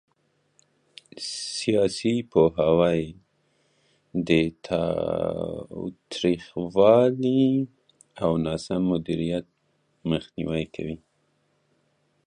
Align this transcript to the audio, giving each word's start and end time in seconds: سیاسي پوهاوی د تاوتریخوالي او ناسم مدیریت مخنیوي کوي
سیاسي 1.57 2.13
پوهاوی 2.31 3.01
د 4.27 4.29
تاوتریخوالي 4.67 7.43
او 8.23 8.31
ناسم 8.45 8.81
مدیریت 8.91 9.45
مخنیوي 10.09 10.65
کوي 10.75 10.97